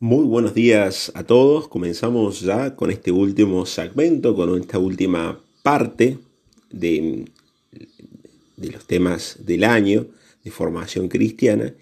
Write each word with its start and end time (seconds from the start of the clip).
Muy 0.00 0.26
buenos 0.26 0.54
días 0.54 1.10
a 1.16 1.24
todos. 1.24 1.66
Comenzamos 1.66 2.42
ya 2.42 2.76
con 2.76 2.92
este 2.92 3.10
último 3.10 3.66
segmento, 3.66 4.36
con 4.36 4.56
esta 4.60 4.78
última 4.78 5.40
parte 5.64 6.18
de, 6.70 7.24
los 8.58 8.86
temas 8.86 9.38
del 9.44 9.64
año 9.64 10.06
de 10.44 10.52
formación 10.52 11.08
cristiana 11.08 11.74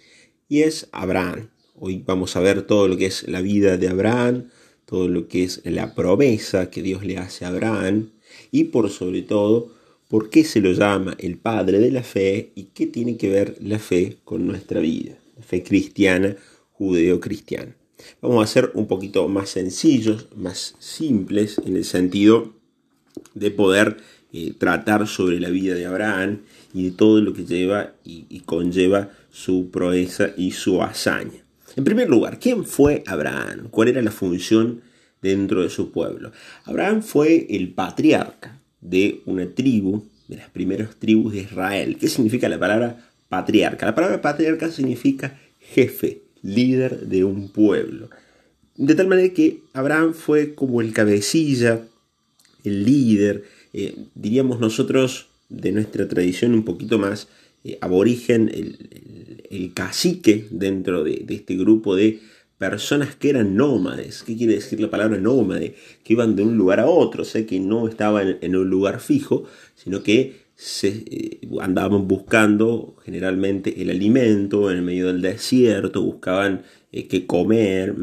y 0.48 0.62
es 0.62 0.88
Abraham. 0.92 1.50
Hoy 1.78 2.02
vamos 2.06 2.36
a 2.36 2.40
ver 2.40 2.62
todo 2.62 2.88
lo 2.88 2.96
que 2.96 3.04
es 3.04 3.28
la 3.28 3.42
vida 3.42 3.76
de 3.76 3.88
Abraham, 3.88 4.48
todo 4.86 5.08
lo 5.08 5.28
que 5.28 5.44
es 5.44 5.60
la 5.64 5.94
promesa 5.94 6.70
que 6.70 6.80
Dios 6.80 7.04
le 7.04 7.18
hace 7.18 7.44
a 7.44 7.48
Abraham 7.48 8.12
y 8.50 8.64
por 8.64 8.88
sobre 8.88 9.20
todo 9.20 9.74
por 10.08 10.30
qué 10.30 10.42
se 10.44 10.62
lo 10.62 10.72
llama 10.72 11.18
el 11.18 11.36
padre 11.36 11.80
de 11.80 11.90
la 11.90 12.02
fe 12.02 12.50
y 12.54 12.68
qué 12.72 12.86
tiene 12.86 13.18
que 13.18 13.28
ver 13.28 13.58
la 13.60 13.78
fe 13.78 14.16
con 14.24 14.46
nuestra 14.46 14.80
vida, 14.80 15.18
la 15.36 15.42
fe 15.42 15.62
cristiana, 15.62 16.34
judeo-cristiana. 16.78 17.76
Vamos 18.20 18.44
a 18.44 18.52
ser 18.52 18.70
un 18.74 18.86
poquito 18.86 19.28
más 19.28 19.50
sencillos, 19.50 20.28
más 20.36 20.74
simples 20.78 21.60
en 21.64 21.76
el 21.76 21.84
sentido 21.84 22.54
de 23.34 23.50
poder 23.50 23.98
eh, 24.32 24.52
tratar 24.58 25.06
sobre 25.06 25.40
la 25.40 25.48
vida 25.50 25.74
de 25.74 25.86
Abraham 25.86 26.42
y 26.74 26.84
de 26.84 26.90
todo 26.90 27.20
lo 27.20 27.32
que 27.32 27.46
lleva 27.46 27.94
y, 28.04 28.40
conlleva 28.40 29.10
su 29.30 29.70
proeza 29.70 30.30
y 30.36 30.50
su 30.50 30.82
hazaña. 30.82 31.44
En 31.74 31.84
primer 31.84 32.10
lugar, 32.10 32.38
¿quién 32.38 32.64
fue 32.64 33.02
Abraham? 33.06 33.68
¿Cuál 33.70 33.88
era 33.88 34.02
la 34.02 34.10
función 34.10 34.82
dentro 35.22 35.62
de 35.62 35.70
su 35.70 35.90
pueblo? 35.90 36.32
Abraham 36.64 37.02
fue 37.02 37.46
el 37.48 37.72
patriarca 37.72 38.60
de 38.80 39.22
una 39.26 39.46
tribu, 39.54 40.04
de 40.28 40.36
las 40.36 40.50
primeras 40.50 40.96
tribus 40.96 41.32
de 41.32 41.40
Israel. 41.40 41.96
¿Qué 41.98 42.08
significa 42.08 42.48
la 42.48 42.58
palabra 42.58 43.08
patriarca? 43.28 43.86
La 43.86 43.94
palabra 43.94 44.20
patriarca 44.20 44.70
significa 44.70 45.38
jefe, 45.60 46.25
líder 46.54 47.06
de 47.06 47.24
un 47.24 47.48
pueblo. 47.48 48.08
De 48.76 48.94
tal 48.94 49.08
manera 49.08 49.32
que 49.32 49.62
Abraham 49.72 50.14
fue 50.14 50.54
como 50.54 50.80
el 50.80 50.92
cabecilla, 50.92 51.86
el 52.64 52.84
líder, 52.84 53.44
eh, 53.72 53.94
diríamos 54.14 54.60
nosotros 54.60 55.28
de 55.48 55.72
nuestra 55.72 56.08
tradición 56.08 56.54
un 56.54 56.64
poquito 56.64 56.98
más 56.98 57.28
eh, 57.64 57.78
aborigen, 57.80 58.50
el, 58.52 59.72
cacique 59.74 60.46
dentro 60.50 61.02
de, 61.04 61.24
este 61.28 61.56
grupo 61.56 61.96
de 61.96 62.20
personas 62.58 63.14
que 63.16 63.30
eran 63.30 63.56
nómades. 63.56 64.22
¿Qué 64.22 64.36
quiere 64.36 64.54
decir 64.54 64.80
la 64.80 64.90
palabra 64.90 65.18
nómade? 65.18 65.74
Que 66.04 66.12
iban 66.12 66.36
de 66.36 66.42
un 66.42 66.56
lugar 66.56 66.80
a 66.80 66.86
otro, 66.86 67.22
o 67.22 67.24
sea 67.24 67.46
que 67.46 67.58
no 67.60 67.88
estaban 67.88 68.38
en 68.40 68.56
un 68.56 68.68
lugar 68.68 69.00
fijo, 69.00 69.44
sino 69.74 70.02
que 70.02 70.45
se, 70.56 70.88
eh, 70.88 71.40
andaban 71.60 72.08
buscando 72.08 72.96
generalmente 73.04 73.82
el 73.82 73.90
alimento 73.90 74.70
en 74.70 74.78
el 74.78 74.82
medio 74.82 75.08
del 75.08 75.20
desierto, 75.20 76.02
buscaban 76.02 76.62
eh, 76.90 77.06
qué 77.06 77.26
comer, 77.26 77.94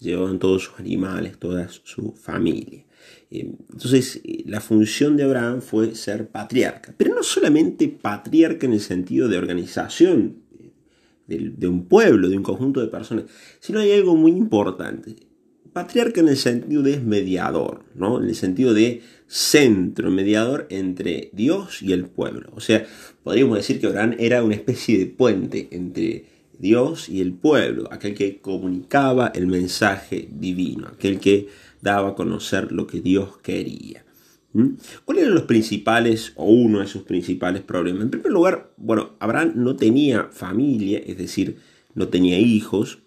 llevaban 0.00 0.40
todos 0.40 0.64
sus 0.64 0.80
animales, 0.80 1.38
toda 1.38 1.68
su 1.68 2.12
familia. 2.12 2.84
Eh, 3.30 3.54
entonces, 3.72 4.20
la 4.44 4.60
función 4.60 5.16
de 5.16 5.22
Abraham 5.22 5.62
fue 5.62 5.94
ser 5.94 6.28
patriarca, 6.28 6.92
pero 6.96 7.14
no 7.14 7.22
solamente 7.22 7.86
patriarca 7.86 8.66
en 8.66 8.72
el 8.72 8.80
sentido 8.80 9.28
de 9.28 9.38
organización 9.38 10.42
de, 11.28 11.52
de 11.56 11.68
un 11.68 11.86
pueblo, 11.86 12.28
de 12.28 12.36
un 12.36 12.42
conjunto 12.42 12.80
de 12.80 12.88
personas, 12.88 13.26
sino 13.60 13.78
hay 13.78 13.92
algo 13.92 14.16
muy 14.16 14.32
importante. 14.32 15.29
Patriarca 15.72 16.20
en 16.20 16.28
el 16.28 16.36
sentido 16.36 16.82
de 16.82 16.98
mediador, 17.00 17.84
¿no? 17.94 18.20
en 18.20 18.28
el 18.28 18.34
sentido 18.34 18.74
de 18.74 19.02
centro, 19.26 20.10
mediador 20.10 20.66
entre 20.70 21.30
Dios 21.32 21.82
y 21.82 21.92
el 21.92 22.06
pueblo. 22.06 22.50
O 22.54 22.60
sea, 22.60 22.84
podríamos 23.22 23.56
decir 23.56 23.80
que 23.80 23.86
Abraham 23.86 24.16
era 24.18 24.42
una 24.42 24.56
especie 24.56 24.98
de 24.98 25.06
puente 25.06 25.68
entre 25.70 26.24
Dios 26.58 27.08
y 27.08 27.20
el 27.20 27.32
pueblo, 27.32 27.88
aquel 27.90 28.14
que 28.14 28.40
comunicaba 28.40 29.28
el 29.28 29.46
mensaje 29.46 30.28
divino, 30.30 30.88
aquel 30.88 31.18
que 31.20 31.48
daba 31.80 32.10
a 32.10 32.14
conocer 32.14 32.72
lo 32.72 32.86
que 32.86 33.00
Dios 33.00 33.38
quería. 33.38 34.04
¿Mm? 34.52 34.70
¿Cuáles 35.04 35.22
eran 35.22 35.34
los 35.36 35.44
principales 35.44 36.32
o 36.36 36.44
uno 36.46 36.80
de 36.80 36.86
sus 36.86 37.02
principales 37.02 37.62
problemas? 37.62 38.02
En 38.02 38.10
primer 38.10 38.32
lugar, 38.32 38.72
bueno, 38.76 39.12
Abraham 39.20 39.52
no 39.54 39.76
tenía 39.76 40.28
familia, 40.32 40.98
es 40.98 41.16
decir, 41.16 41.56
no 41.94 42.08
tenía 42.08 42.38
hijos, 42.38 42.98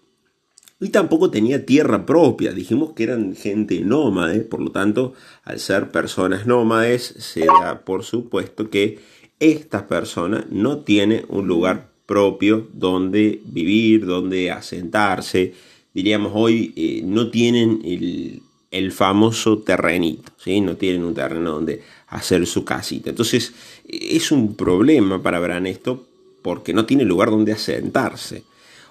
y 0.84 0.90
tampoco 0.90 1.30
tenía 1.30 1.64
tierra 1.64 2.04
propia. 2.04 2.52
Dijimos 2.52 2.92
que 2.92 3.04
eran 3.04 3.34
gente 3.34 3.80
nómade, 3.80 4.40
por 4.40 4.60
lo 4.60 4.70
tanto, 4.70 5.14
al 5.42 5.58
ser 5.58 5.90
personas 5.90 6.46
nómades, 6.46 7.02
se 7.02 7.46
da 7.46 7.80
por 7.86 8.04
supuesto 8.04 8.68
que 8.68 8.98
estas 9.40 9.84
personas 9.84 10.44
no 10.50 10.80
tienen 10.80 11.24
un 11.28 11.48
lugar 11.48 11.88
propio 12.04 12.68
donde 12.74 13.40
vivir, 13.46 14.04
donde 14.04 14.50
asentarse. 14.50 15.54
Diríamos 15.94 16.32
hoy, 16.34 16.74
eh, 16.76 17.00
no 17.02 17.30
tienen 17.30 17.80
el, 18.70 18.92
famoso 18.92 19.60
terrenito, 19.60 20.32
¿sí? 20.36 20.60
no 20.60 20.76
tienen 20.76 21.04
un 21.04 21.14
terreno 21.14 21.52
donde 21.52 21.80
hacer 22.08 22.46
su 22.46 22.62
casita. 22.62 23.08
Entonces, 23.08 23.54
es 23.88 24.30
un 24.30 24.54
problema 24.54 25.22
para 25.22 25.38
Abraham 25.38 25.66
esto 25.66 26.06
porque 26.42 26.74
no 26.74 26.84
tiene 26.84 27.04
lugar 27.04 27.30
donde 27.30 27.52
asentarse. 27.52 28.44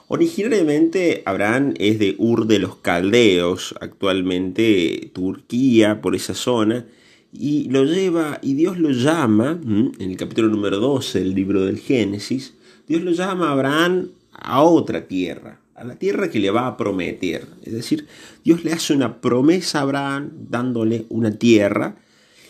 Originariamente 0.09 1.23
Abraham 1.25 1.73
es 1.77 1.97
de 1.97 2.15
Ur 2.17 2.45
de 2.45 2.59
los 2.59 2.75
Caldeos, 2.75 3.73
actualmente 3.79 5.11
Turquía, 5.13 6.01
por 6.01 6.13
esa 6.15 6.33
zona, 6.33 6.85
y 7.31 7.69
lo 7.69 7.85
lleva, 7.85 8.39
y 8.41 8.53
Dios 8.53 8.77
lo 8.77 8.91
llama, 8.91 9.59
en 9.63 9.93
el 9.99 10.17
capítulo 10.17 10.49
número 10.49 10.79
12 10.79 11.19
del 11.19 11.33
libro 11.33 11.65
del 11.65 11.79
Génesis, 11.79 12.53
Dios 12.85 13.01
lo 13.01 13.11
llama 13.11 13.47
a 13.47 13.51
Abraham 13.53 14.09
a 14.33 14.61
otra 14.61 15.07
tierra, 15.07 15.61
a 15.73 15.85
la 15.85 15.95
tierra 15.95 16.29
que 16.29 16.39
le 16.39 16.51
va 16.51 16.67
a 16.67 16.77
prometer. 16.77 17.47
Es 17.63 17.73
decir, 17.73 18.05
Dios 18.43 18.65
le 18.65 18.73
hace 18.73 18.93
una 18.93 19.21
promesa 19.21 19.79
a 19.79 19.83
Abraham 19.83 20.31
dándole 20.49 21.05
una 21.09 21.31
tierra, 21.31 21.95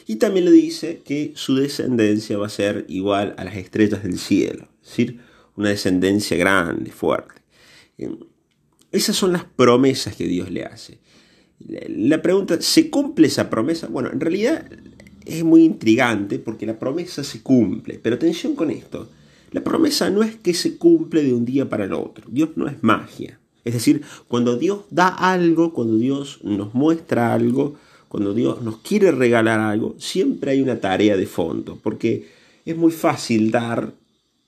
y 0.08 0.16
también 0.16 0.46
le 0.46 0.52
dice 0.52 1.02
que 1.06 1.32
su 1.36 1.56
descendencia 1.56 2.38
va 2.38 2.48
a 2.48 2.50
ser 2.50 2.84
igual 2.90 3.36
a 3.38 3.46
las 3.46 3.56
estrellas 3.56 4.04
del 4.04 4.18
cielo, 4.18 4.68
es 4.82 4.90
decir, 4.90 5.20
una 5.56 5.70
descendencia 5.70 6.36
grande, 6.36 6.92
fuerte. 6.92 7.43
Esas 8.92 9.16
son 9.16 9.34
las 9.34 9.44
promesas 9.44 10.16
que 10.16 10.28
Dios 10.28 10.52
le 10.52 10.66
hace. 10.66 11.00
La 11.88 12.22
pregunta, 12.22 12.62
¿se 12.62 12.90
cumple 12.90 13.28
esa 13.28 13.50
promesa? 13.50 13.88
Bueno, 13.88 14.12
en 14.12 14.20
realidad 14.20 14.70
es 15.26 15.44
muy 15.44 15.64
intrigante 15.64 16.40
porque 16.40 16.66
la 16.66 16.78
promesa 16.78 17.24
se 17.24 17.42
cumple, 17.42 18.00
pero 18.02 18.16
atención 18.16 18.56
con 18.56 18.70
esto. 18.70 19.10
La 19.52 19.64
promesa 19.64 20.10
no 20.10 20.24
es 20.24 20.36
que 20.36 20.54
se 20.54 20.78
cumple 20.78 21.24
de 21.24 21.34
un 21.34 21.46
día 21.46 21.70
para 21.70 21.86
el 21.86 21.94
otro. 21.94 22.26
Dios 22.30 22.50
no 22.56 22.68
es 22.68 22.82
magia. 22.82 23.40
Es 23.64 23.74
decir, 23.74 24.02
cuando 24.28 24.58
Dios 24.58 24.82
da 24.90 25.08
algo, 25.08 25.74
cuando 25.74 25.98
Dios 25.98 26.40
nos 26.44 26.74
muestra 26.74 27.34
algo, 27.34 27.76
cuando 28.10 28.34
Dios 28.34 28.62
nos 28.62 28.78
quiere 28.80 29.12
regalar 29.12 29.60
algo, 29.60 29.96
siempre 30.00 30.52
hay 30.52 30.62
una 30.62 30.80
tarea 30.80 31.16
de 31.16 31.26
fondo, 31.26 31.80
porque 31.82 32.28
es 32.66 32.76
muy 32.76 32.92
fácil 32.92 33.52
dar 33.52 33.94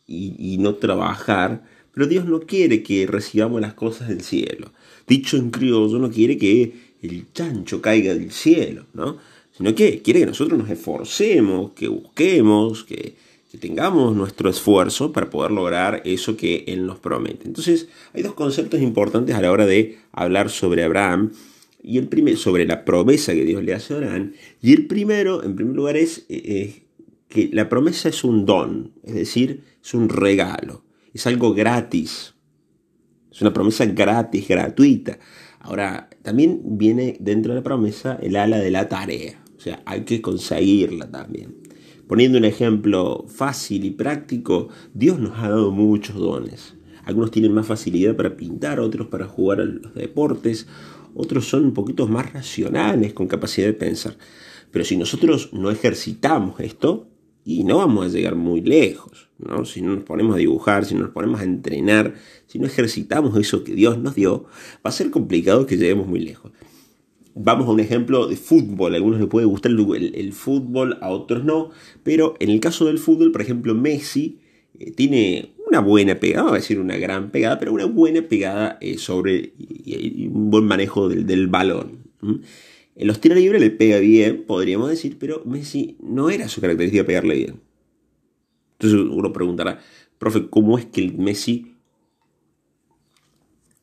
y, 0.06 0.36
y 0.38 0.58
no 0.58 0.76
trabajar, 0.76 1.64
pero 1.96 2.08
Dios 2.08 2.26
no 2.26 2.42
quiere 2.42 2.84
que 2.84 3.08
recibamos 3.08 3.62
las 3.62 3.74
cosas 3.74 4.10
del 4.10 4.22
cielo. 4.22 4.74
Dicho 5.08 5.38
en 5.38 5.50
criollo, 5.50 5.98
no 5.98 6.12
quiere 6.12 6.38
que 6.38 6.74
el 7.02 7.26
chancho 7.34 7.82
caiga 7.82 8.14
del 8.14 8.32
cielo, 8.32 8.86
¿no? 8.94 9.18
Sino 9.58 9.74
que 9.74 10.02
quiere 10.02 10.20
que 10.20 10.26
nosotros 10.26 10.60
nos 10.60 10.70
esforcemos, 10.70 11.72
que 11.72 11.88
busquemos, 11.88 12.84
que, 12.84 13.16
tengamos 13.62 14.14
nuestro 14.14 14.50
esfuerzo 14.50 15.14
para 15.14 15.30
poder 15.30 15.52
lograr 15.52 16.02
eso 16.04 16.36
que 16.36 16.66
Él 16.68 16.86
nos 16.86 17.00
promete. 17.00 17.48
Entonces, 17.48 17.88
hay 18.14 18.22
dos 18.22 18.34
conceptos 18.34 18.82
importantes 18.82 19.34
a 19.34 19.42
la 19.42 19.50
hora 19.50 19.66
de 19.66 19.98
hablar 20.12 20.50
sobre 20.50 20.84
Abraham 20.84 21.32
y 21.82 21.98
el 21.98 22.38
sobre 22.38 22.66
la 22.66 22.84
promesa 22.84 23.34
que 23.34 23.46
Dios 23.46 23.64
le 23.64 23.74
hace 23.74 23.94
a 23.94 23.98
Abraham. 23.98 24.34
Y 24.62 24.74
el 24.74 24.88
primero, 24.88 25.42
en 25.42 25.56
primer 25.56 25.74
lugar, 25.74 25.96
es 25.96 26.26
eh, 26.28 26.82
que 27.30 27.50
la 27.54 27.70
promesa 27.70 28.10
es 28.10 28.26
un 28.26 28.46
don, 28.46 28.92
es 29.06 29.14
decir, 29.14 29.62
es 29.82 29.94
un 29.94 30.10
regalo 30.10 30.85
es 31.16 31.26
algo 31.28 31.54
gratis. 31.54 32.36
Es 33.32 33.42
una 33.42 33.54
promesa 33.54 33.86
gratis, 33.86 34.48
gratuita. 34.48 35.18
Ahora, 35.62 36.10
también 36.22 36.62
viene 36.78 37.16
dentro 37.22 37.54
de 37.54 37.60
la 37.60 37.64
promesa 37.64 38.20
el 38.22 38.36
ala 38.36 38.60
de 38.60 38.70
la 38.70 38.90
tarea. 38.90 39.42
O 39.58 39.60
sea, 39.62 39.82
hay 39.86 40.02
que 40.02 40.22
conseguirla 40.22 41.10
también. 41.10 41.56
Poniendo 42.08 42.38
un 42.38 42.44
ejemplo 42.44 43.26
fácil 43.30 43.86
y 43.86 43.92
práctico, 43.92 44.68
Dios 44.94 45.18
nos 45.20 45.40
ha 45.40 45.50
dado 45.50 45.72
muchos 45.72 46.18
dones. 46.18 46.76
Algunos 47.06 47.32
tienen 47.32 47.54
más 47.54 47.66
facilidad 47.66 48.16
para 48.18 48.36
pintar, 48.36 48.82
otros 48.82 49.08
para 49.08 49.26
jugar 49.26 49.62
a 49.62 49.66
los 49.66 49.94
deportes, 49.96 50.68
otros 51.14 51.48
son 51.48 51.64
un 51.64 51.74
poquito 51.74 52.08
más 52.08 52.34
racionales, 52.34 53.14
con 53.14 53.28
capacidad 53.28 53.68
de 53.68 53.74
pensar. 53.74 54.18
Pero 54.70 54.84
si 54.84 54.98
nosotros 54.98 55.54
no 55.54 55.72
ejercitamos 55.72 56.60
esto, 56.60 57.08
y 57.46 57.64
no 57.64 57.78
vamos 57.78 58.06
a 58.06 58.10
llegar 58.10 58.36
muy 58.36 58.60
lejos. 58.62 59.30
¿no? 59.38 59.64
Si 59.66 59.82
no 59.82 59.96
nos 59.96 60.04
ponemos 60.04 60.36
a 60.36 60.40
dibujar, 60.40 60.84
si 60.84 60.96
no 60.96 61.02
nos 61.02 61.12
ponemos 61.12 61.40
a 61.40 61.44
entrenar, 61.44 62.16
si 62.48 62.58
no 62.58 62.66
ejercitamos 62.66 63.38
eso 63.38 63.64
que 63.64 63.76
Dios 63.76 64.00
nos 64.00 64.16
dio, 64.16 64.46
va 64.86 64.90
a 64.90 64.92
ser 64.92 65.12
complicado 65.12 65.68
que 65.68 65.78
lleguemos 65.78 66.08
muy 66.08 66.20
lejos. 66.20 66.52
Vamos 67.36 67.68
a 67.68 67.72
un 67.72 67.80
ejemplo 67.80 68.28
de 68.28 68.36
fútbol. 68.36 68.94
A 68.94 68.96
algunos 68.96 69.20
les 69.20 69.30
puede 69.30 69.46
gustar 69.46 69.72
el, 69.72 70.34
fútbol, 70.34 70.98
a 71.02 71.10
otros 71.10 71.44
no. 71.44 71.70
Pero 72.02 72.36
en 72.40 72.50
el 72.50 72.60
caso 72.60 72.86
del 72.86 72.98
fútbol, 72.98 73.32
por 73.32 73.42
ejemplo, 73.42 73.76
Messi 73.76 74.40
eh, 74.80 74.92
tiene 74.92 75.54
una 75.68 75.82
buena 75.82 76.16
pegada, 76.16 76.44
vamos 76.44 76.54
a 76.54 76.62
decir 76.62 76.80
una 76.80 76.98
gran 76.98 77.32
pegada, 77.32 77.60
pero 77.60 77.74
una 77.74 77.86
buena 77.86 78.22
pegada 78.22 78.78
eh, 78.82 78.98
sobre 78.98 79.54
y, 79.58 80.28
un 80.28 80.50
buen 80.50 80.66
manejo 80.66 81.10
del, 81.10 81.48
balón. 81.48 82.06
En 82.96 83.08
los 83.08 83.20
tiros 83.20 83.38
libres 83.38 83.62
le 83.62 83.72
pega 83.72 84.00
bien, 84.00 84.44
podríamos 84.46 84.90
decir, 84.90 85.18
pero 85.20 85.44
Messi 85.46 85.98
no 86.02 86.30
era 86.30 86.48
su 86.48 86.62
característica 86.62 87.06
pegarle 87.06 87.36
bien. 87.36 87.62
Entonces 88.80 89.00
uno 89.12 89.34
preguntará, 89.34 89.80
profe, 90.18 90.50
¿cómo 90.50 90.78
es 90.78 90.86
que 90.86 91.12
Messi 91.12 91.76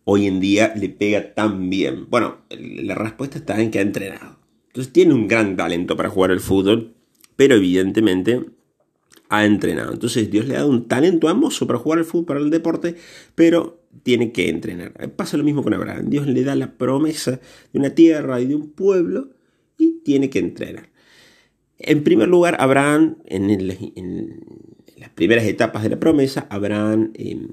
hoy 0.04 0.26
en 0.26 0.40
día 0.40 0.72
le 0.74 0.88
pega 0.88 1.34
tan 1.34 1.68
bien? 1.68 2.06
Bueno, 2.08 2.38
la 2.50 2.94
respuesta 2.94 3.38
está 3.38 3.60
en 3.60 3.70
que 3.70 3.78
ha 3.78 3.82
entrenado. 3.82 4.38
Entonces 4.68 4.92
tiene 4.92 5.12
un 5.12 5.28
gran 5.28 5.56
talento 5.56 5.94
para 5.96 6.08
jugar 6.08 6.30
al 6.30 6.40
fútbol, 6.40 6.94
pero 7.36 7.56
evidentemente 7.56 8.46
ha 9.28 9.44
entrenado. 9.44 9.92
Entonces 9.92 10.30
Dios 10.30 10.46
le 10.46 10.54
ha 10.54 10.60
dado 10.60 10.70
un 10.70 10.88
talento 10.88 11.28
hermoso 11.28 11.66
para 11.66 11.78
jugar 11.78 11.98
al 11.98 12.06
fútbol, 12.06 12.24
para 12.24 12.40
el 12.40 12.48
deporte, 12.48 12.96
pero 13.34 13.81
tiene 14.02 14.32
que 14.32 14.48
entrenar. 14.48 14.92
Pasa 15.16 15.36
lo 15.36 15.44
mismo 15.44 15.62
con 15.62 15.74
Abraham. 15.74 16.10
Dios 16.10 16.26
le 16.26 16.42
da 16.44 16.54
la 16.54 16.72
promesa 16.72 17.40
de 17.72 17.78
una 17.78 17.90
tierra 17.90 18.40
y 18.40 18.46
de 18.46 18.54
un 18.54 18.70
pueblo 18.70 19.30
y 19.78 20.00
tiene 20.04 20.30
que 20.30 20.38
entrenar. 20.38 20.90
En 21.78 22.04
primer 22.04 22.28
lugar, 22.28 22.56
Abraham, 22.60 23.16
en, 23.26 23.66
las 24.96 25.10
primeras 25.10 25.44
etapas 25.44 25.82
de 25.82 25.90
la 25.90 26.00
promesa, 26.00 26.46
Abraham 26.48 27.12
em, 27.14 27.48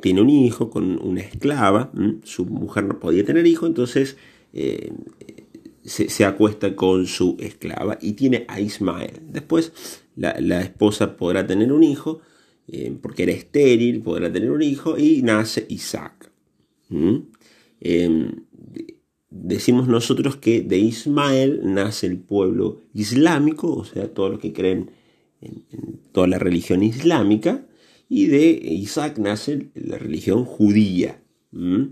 tiene 0.00 0.20
un 0.20 0.30
hijo 0.30 0.70
con 0.70 1.00
una 1.04 1.20
esclava. 1.20 1.92
Su 2.24 2.44
mujer 2.44 2.84
no 2.84 2.98
podía 2.98 3.24
tener 3.24 3.46
hijo, 3.46 3.66
entonces 3.66 4.16
em, 4.52 4.96
se, 5.84 6.24
acuesta 6.24 6.74
con 6.76 7.06
su 7.06 7.36
esclava 7.40 7.98
y 8.00 8.12
tiene 8.12 8.44
a 8.48 8.60
Ismael. 8.60 9.20
Después 9.30 9.72
la, 10.16 10.60
esposa 10.60 11.16
podrá 11.16 11.46
tener 11.46 11.72
un 11.72 11.82
hijo, 11.82 12.20
eh, 12.70 12.94
porque 13.00 13.22
era 13.22 13.32
estéril, 13.32 14.02
podrá 14.02 14.30
tener 14.30 14.50
un 14.50 14.62
hijo 14.62 14.98
y 14.98 15.22
nace 15.22 15.66
Isaac. 15.70 16.30
¿Mm? 16.90 17.16
Em, 17.80 18.44
decimos 19.30 19.88
nosotros 19.88 20.36
que 20.36 20.60
de 20.60 20.78
Ismael 20.78 21.60
nace 21.64 22.06
el 22.06 22.18
pueblo 22.18 22.80
islámico, 22.92 23.72
o 23.72 23.84
sea, 23.84 24.12
todos 24.12 24.30
los 24.30 24.40
que 24.40 24.52
creen 24.52 24.90
en, 25.40 25.64
toda 26.12 26.26
la 26.26 26.38
religión 26.38 26.82
islámica, 26.82 27.66
y 28.08 28.26
de 28.26 28.50
Isaac 28.50 29.18
nace 29.18 29.70
la 29.74 29.98
religión 29.98 30.44
judía. 30.44 31.22
¿Mm? 31.52 31.84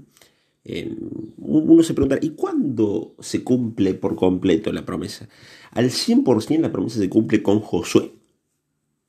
Em, 0.64 0.96
uno 1.38 1.82
se 1.82 1.94
pregunta, 1.94 2.19
¿y 2.20 2.31
cuándo 2.31 3.14
se 3.20 3.43
cumple 3.44 3.94
por 3.94 4.17
completo 4.17 4.72
la 4.72 4.84
promesa? 4.84 5.29
Al 5.70 5.90
100% 5.90 6.61
la 6.61 6.72
promesa 6.72 6.99
se 6.99 7.08
cumple 7.08 7.43
con 7.43 7.61
Josué. 7.61 8.12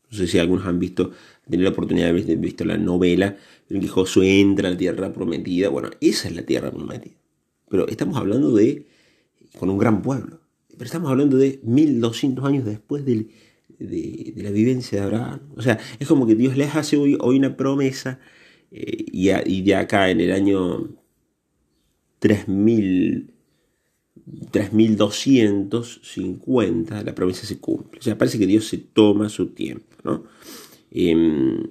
No 0.09 0.17
sé 0.17 0.27
si 0.27 0.39
algunos 0.39 0.65
han 0.65 0.79
visto, 0.79 1.11
tenido 1.49 1.69
la 1.69 1.73
oportunidad 1.73 2.05
de 2.05 2.21
haber 2.21 2.37
visto 2.37 2.63
la 2.65 2.77
novela 2.77 3.37
en 3.69 3.81
que 3.81 3.87
Josué 3.87 4.39
entra 4.39 4.69
a 4.69 4.71
la 4.71 4.77
tierra 4.77 5.11
prometida. 5.11 5.69
Bueno, 5.69 5.89
esa 5.99 6.27
es 6.27 6.35
la 6.35 6.43
tierra 6.43 6.71
prometida. 6.71 7.15
Pero 7.69 7.87
estamos 7.87 8.17
hablando 8.17 8.53
de, 8.53 8.87
con 9.59 9.69
un 9.69 9.77
gran 9.77 10.01
pueblo. 10.01 10.39
Pero 10.69 10.85
estamos 10.85 11.11
hablando 11.11 11.37
de 11.37 11.59
1200 11.63 12.45
años 12.45 12.65
después 12.65 13.03
de, 13.05 13.27
la 13.79 14.51
vivencia 14.51 14.99
de 14.99 15.05
Abraham. 15.05 15.41
O 15.55 15.61
sea, 15.61 15.79
es 15.99 16.07
como 16.07 16.25
que 16.25 16.35
Dios 16.35 16.55
les 16.55 16.75
hace 16.75 16.97
hoy, 16.97 17.17
una 17.21 17.57
promesa 17.57 18.19
eh, 18.71 19.05
y, 19.11 19.29
y 19.29 19.61
de 19.61 19.75
acá 19.75 20.09
en 20.09 20.21
el 20.21 20.31
año 20.31 20.89
3000, 22.19 23.33
3250, 24.51 27.03
la 27.03 27.15
promesa 27.15 27.45
se 27.45 27.59
cumple. 27.59 27.99
O 27.99 28.01
sea, 28.01 28.17
parece 28.17 28.39
que 28.39 28.47
Dios 28.47 28.67
se 28.67 28.77
toma 28.77 29.29
su 29.29 29.47
tiempo. 29.47 29.95
¿no? 30.03 30.23
Em, 30.91 31.63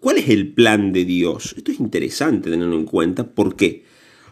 ¿Cuál 0.00 0.18
es 0.18 0.28
el 0.28 0.52
plan 0.52 0.92
de 0.92 1.04
Dios? 1.04 1.54
Esto 1.56 1.72
es 1.72 1.80
interesante 1.80 2.50
tenerlo 2.50 2.76
en 2.76 2.84
cuenta. 2.84 3.30
¿Por 3.30 3.56
qué? 3.56 3.84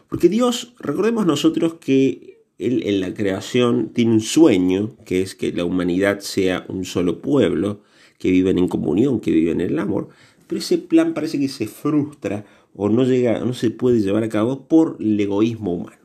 Porque 0.09 0.29
Dios, 0.29 0.75
recordemos 0.79 1.25
nosotros 1.25 1.75
que 1.75 2.43
Él 2.59 2.83
en 2.85 3.01
la 3.01 3.15
creación 3.15 3.91
tiene 3.95 4.13
un 4.13 4.21
sueño, 4.21 4.97
que 5.07 5.23
es 5.23 5.35
que 5.35 5.53
la 5.53 5.65
humanidad 5.65 6.21
sea 6.21 6.67
un 6.69 6.85
solo 6.85 7.23
pueblo, 7.23 7.81
que 8.19 8.31
viven 8.31 8.59
en 8.59 8.69
comunión, 8.69 9.21
que 9.21 9.31
viven 9.31 9.61
en 9.61 9.71
el 9.71 9.79
amor. 9.79 10.09
Pero 10.47 10.59
ese 10.59 10.79
plan 10.79 11.15
parece 11.15 11.41
que 11.41 11.49
se 11.49 11.67
frustra 11.67 12.45
o 12.75 12.89
no, 12.89 13.05
llega, 13.05 13.41
no 13.41 13.55
se 13.55 13.71
puede 13.71 14.01
llevar 14.01 14.25
a 14.25 14.29
cabo 14.29 14.67
por 14.69 14.97
el 15.01 15.19
egoísmo 15.19 15.75
humano. 15.75 16.02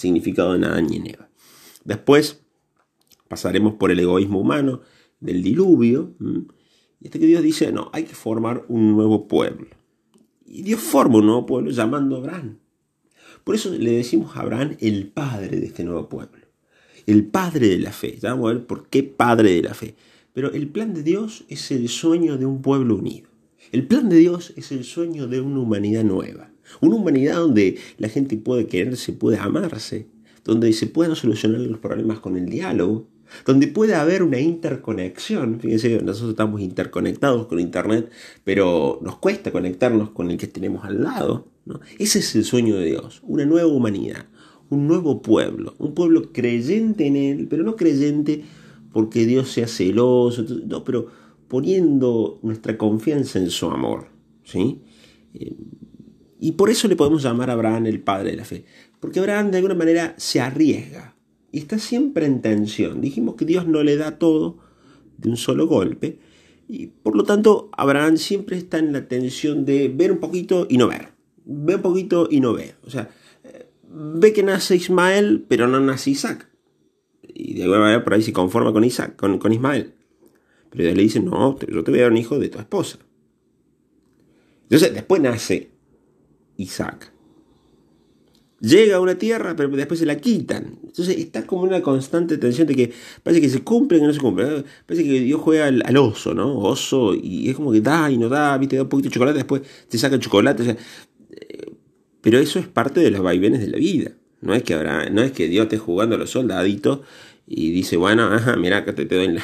Significado 0.00 0.54
de 0.54 0.60
nada 0.60 0.80
ni 0.80 0.96
Eva. 0.96 1.28
Después 1.84 2.40
pasaremos 3.28 3.74
por 3.74 3.90
el 3.90 4.00
egoísmo 4.00 4.40
humano 4.40 4.80
del 5.20 5.42
diluvio. 5.42 6.14
Y 7.02 7.06
hasta 7.06 7.18
que 7.18 7.26
Dios 7.26 7.42
dice, 7.42 7.70
no, 7.70 7.90
hay 7.92 8.04
que 8.04 8.14
formar 8.14 8.64
un 8.68 8.92
nuevo 8.92 9.28
pueblo. 9.28 9.68
Y 10.46 10.62
Dios 10.62 10.80
forma 10.80 11.18
un 11.18 11.26
nuevo 11.26 11.44
pueblo 11.44 11.70
llamando 11.70 12.16
a 12.16 12.18
Abraham. 12.20 12.60
Por 13.44 13.54
eso 13.54 13.70
le 13.76 13.90
decimos 13.90 14.34
a 14.34 14.40
Abraham 14.40 14.78
el 14.80 15.08
padre 15.08 15.60
de 15.60 15.66
este 15.66 15.84
nuevo 15.84 16.08
pueblo. 16.08 16.46
El 17.04 17.26
padre 17.26 17.68
de 17.68 17.78
la 17.78 17.92
fe. 17.92 18.18
Ya 18.22 18.30
vamos 18.30 18.50
a 18.50 18.54
ver 18.54 18.66
por 18.66 18.88
qué 18.88 19.02
padre 19.02 19.52
de 19.52 19.62
la 19.62 19.74
fe. 19.74 19.96
Pero 20.32 20.50
el 20.50 20.68
plan 20.68 20.94
de 20.94 21.02
Dios 21.02 21.44
es 21.48 21.70
el 21.72 21.90
sueño 21.90 22.38
de 22.38 22.46
un 22.46 22.62
pueblo 22.62 22.96
unido. 22.96 23.28
El 23.70 23.86
plan 23.86 24.08
de 24.08 24.16
Dios 24.16 24.54
es 24.56 24.72
el 24.72 24.84
sueño 24.84 25.26
de 25.28 25.42
una 25.42 25.60
humanidad 25.60 26.04
nueva. 26.04 26.49
Una 26.80 26.96
humanidad 26.96 27.36
donde 27.36 27.78
la 27.98 28.08
gente 28.08 28.36
puede 28.36 28.66
quererse, 28.66 29.12
puede 29.12 29.38
amarse, 29.38 30.06
donde 30.44 30.72
se 30.72 30.86
puedan 30.86 31.16
solucionar 31.16 31.60
los 31.60 31.78
problemas 31.78 32.20
con 32.20 32.36
el 32.36 32.46
diálogo, 32.46 33.06
donde 33.46 33.68
puede 33.68 33.94
haber 33.94 34.22
una 34.22 34.40
interconexión. 34.40 35.60
Fíjense 35.60 36.00
nosotros 36.02 36.30
estamos 36.30 36.60
interconectados 36.60 37.46
con 37.46 37.60
Internet, 37.60 38.10
pero 38.44 38.98
nos 39.02 39.18
cuesta 39.18 39.52
conectarnos 39.52 40.10
con 40.10 40.30
el 40.30 40.36
que 40.36 40.46
tenemos 40.46 40.84
al 40.84 41.02
lado. 41.02 41.48
Ese 41.98 42.20
es 42.20 42.34
el 42.34 42.44
sueño 42.44 42.76
de 42.76 42.86
Dios, 42.86 43.20
una 43.22 43.44
nueva 43.44 43.68
humanidad, 43.68 44.26
un 44.68 44.86
nuevo 44.86 45.22
pueblo, 45.22 45.74
un 45.78 45.94
pueblo 45.94 46.32
creyente 46.32 47.06
en 47.06 47.16
Él, 47.16 47.46
pero 47.48 47.62
no 47.62 47.76
creyente 47.76 48.44
porque 48.92 49.26
Dios 49.26 49.50
sea 49.50 49.68
celoso, 49.68 50.44
no, 50.66 50.82
pero 50.84 51.06
poniendo 51.48 52.40
nuestra 52.42 52.76
confianza 52.76 53.38
en 53.38 53.50
su 53.50 53.66
amor. 53.66 54.08
¿sí? 54.44 54.82
Y 56.40 56.52
por 56.52 56.70
eso 56.70 56.88
le 56.88 56.96
podemos 56.96 57.22
llamar 57.22 57.50
a 57.50 57.52
Abraham 57.52 57.86
el 57.86 58.00
padre 58.00 58.30
de 58.30 58.36
la 58.38 58.46
fe. 58.46 58.64
Porque 58.98 59.20
Abraham 59.20 59.50
de 59.50 59.58
alguna 59.58 59.74
manera 59.74 60.14
se 60.16 60.40
arriesga 60.40 61.14
y 61.52 61.58
está 61.58 61.78
siempre 61.78 62.24
en 62.24 62.40
tensión. 62.40 63.02
Dijimos 63.02 63.34
que 63.34 63.44
Dios 63.44 63.66
no 63.66 63.82
le 63.82 63.96
da 63.96 64.18
todo 64.18 64.58
de 65.18 65.28
un 65.28 65.36
solo 65.36 65.66
golpe. 65.66 66.18
Y 66.66 66.86
por 66.86 67.14
lo 67.14 67.24
tanto, 67.24 67.68
Abraham 67.72 68.16
siempre 68.16 68.56
está 68.56 68.78
en 68.78 68.92
la 68.92 69.06
tensión 69.06 69.66
de 69.66 69.88
ver 69.88 70.12
un 70.12 70.18
poquito 70.18 70.66
y 70.70 70.78
no 70.78 70.88
ver. 70.88 71.08
Ve 71.44 71.74
un 71.74 71.82
poquito 71.82 72.26
y 72.30 72.40
no 72.40 72.54
ve. 72.54 72.74
O 72.84 72.90
sea, 72.90 73.10
eh, 73.44 73.66
ve 73.90 74.32
que 74.32 74.42
nace 74.42 74.76
Ismael, 74.76 75.44
pero 75.46 75.68
no 75.68 75.78
nace 75.78 76.10
Isaac. 76.10 76.48
Y 77.22 77.54
de 77.54 77.64
alguna 77.64 77.80
manera 77.80 78.02
por 78.02 78.14
ahí 78.14 78.22
se 78.22 78.32
conforma 78.32 78.72
con 78.72 78.84
Isaac, 78.84 79.16
con, 79.16 79.38
con 79.38 79.52
Ismael. 79.52 79.92
Pero 80.70 80.84
Dios 80.84 80.96
le 80.96 81.02
dice, 81.02 81.20
no, 81.20 81.58
yo 81.58 81.84
te 81.84 81.90
voy 81.90 82.00
a 82.00 82.04
dar 82.04 82.12
un 82.12 82.16
hijo 82.16 82.38
de 82.38 82.48
tu 82.48 82.58
esposa. 82.58 82.98
Entonces, 84.62 84.94
después 84.94 85.20
nace 85.20 85.69
Isaac. 86.60 87.12
Llega 88.60 88.96
a 88.96 89.00
una 89.00 89.14
tierra, 89.14 89.56
pero 89.56 89.70
después 89.70 89.98
se 90.00 90.04
la 90.04 90.18
quitan. 90.18 90.78
Entonces 90.84 91.16
está 91.16 91.46
como 91.46 91.62
una 91.62 91.80
constante 91.80 92.36
tensión 92.36 92.66
de 92.66 92.74
que 92.74 92.92
parece 93.22 93.40
que 93.40 93.48
se 93.48 93.62
cumple 93.62 93.98
y 93.98 94.02
no 94.02 94.12
se 94.12 94.20
cumple. 94.20 94.64
Parece 94.86 95.04
que 95.04 95.20
Dios 95.20 95.40
juega 95.40 95.66
al, 95.66 95.96
oso, 95.96 96.34
¿no? 96.34 96.58
Oso, 96.58 97.14
y 97.14 97.48
es 97.48 97.56
como 97.56 97.72
que 97.72 97.80
da 97.80 98.10
y 98.10 98.18
no 98.18 98.28
da, 98.28 98.58
viste, 98.58 98.76
da 98.76 98.82
un 98.82 98.88
poquito 98.90 99.08
de 99.08 99.14
chocolate, 99.14 99.38
después 99.38 99.62
te 99.88 99.96
saca 99.96 100.14
el 100.14 100.20
chocolate. 100.20 100.76
Eh, 101.30 101.72
pero 102.20 102.38
eso 102.38 102.58
es 102.58 102.68
parte 102.68 103.00
de 103.00 103.10
los 103.10 103.22
vaivenes 103.22 103.60
de 103.60 103.68
la 103.68 103.78
vida. 103.78 104.12
No 104.42 104.54
es 104.54 104.62
que, 104.62 104.74
habrá, 104.74 105.08
no 105.08 105.22
es 105.22 105.32
que 105.32 105.48
Dios 105.48 105.64
esté 105.64 105.78
jugando 105.78 106.16
a 106.16 106.18
los 106.18 106.30
soldaditos 106.30 107.00
y 107.46 107.70
dice, 107.72 107.96
bueno, 107.96 108.24
ajá, 108.24 108.56
mira, 108.56 108.78
acá 108.78 108.94
te, 108.94 109.06
doy 109.06 109.28
la, 109.34 109.42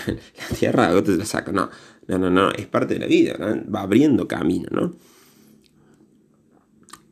tierra, 0.59 0.89
acá 0.89 1.03
te 1.03 1.17
la 1.17 1.25
saco. 1.25 1.53
No, 1.53 1.71
no, 2.07 2.19
no, 2.19 2.31
no, 2.31 2.51
es 2.51 2.67
parte 2.67 2.95
de 2.95 3.01
la 3.01 3.07
vida, 3.07 3.37
va 3.75 3.81
abriendo 3.81 4.29
camino, 4.29 4.69
¿no? 4.71 4.95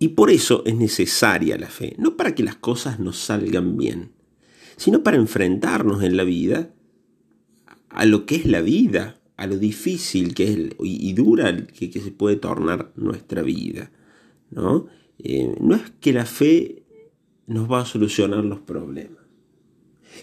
Y 0.04 0.08
por 0.08 0.30
eso 0.30 0.62
es 0.66 0.76
necesaria 0.76 1.56
la 1.56 1.68
fe, 1.68 1.94
no 1.96 2.14
para 2.18 2.34
que 2.34 2.42
las 2.42 2.56
cosas 2.56 3.00
nos 3.00 3.16
salgan 3.16 3.78
bien, 3.78 4.11
sino 4.76 5.02
para 5.02 5.16
enfrentarnos 5.16 6.02
en 6.02 6.18
la 6.18 6.25
vida 6.25 6.75
a 7.88 8.04
lo 8.04 8.26
que 8.26 8.34
es 8.34 8.44
la 8.44 8.61
vida, 8.61 9.18
a 9.38 9.46
lo 9.46 9.56
difícil 9.56 10.34
que 10.34 10.52
es 10.52 10.58
y 10.82 11.11
dura 11.14 11.56
que, 11.68 11.90
se 11.90 12.11
puede 12.11 12.37
tornar 12.37 12.92
nuestra 12.96 13.40
vida. 13.40 13.92
¿no? 14.50 14.88
Eh, 15.20 15.56
no 15.58 15.75
es 15.75 15.90
que 16.00 16.12
la 16.12 16.26
fe 16.26 16.82
nos 17.46 17.73
va 17.73 17.80
a 17.80 17.87
solucionar 17.87 18.44
los 18.44 18.61
problemas. 18.61 19.25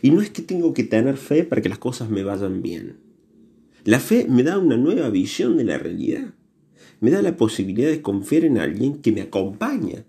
Y 0.03 0.11
no 0.11 0.21
es 0.21 0.29
que 0.29 0.43
tengo 0.43 0.75
que 0.75 0.83
tener 0.83 1.17
fe 1.17 1.43
para 1.43 1.63
que 1.63 1.69
las 1.69 1.79
cosas 1.79 2.07
me 2.07 2.23
vayan 2.23 2.61
bien. 2.61 2.97
La 3.83 3.99
fe 3.99 4.27
me 4.29 4.43
da 4.43 4.59
una 4.59 4.77
nueva 4.77 5.09
visión 5.09 5.57
de 5.57 5.63
la 5.63 5.79
realidad. 5.79 6.35
Me 7.01 7.11
da 7.11 7.21
la 7.21 7.35
posibilidad 7.35 7.89
de 7.89 8.01
confiar 8.01 8.45
en 8.45 8.57
alguien 8.57 9.01
que 9.01 9.11
me 9.11 9.21
acompaña. 9.21 10.05